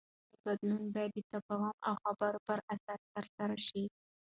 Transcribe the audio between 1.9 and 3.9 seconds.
خبرو پر اساس ترسره شي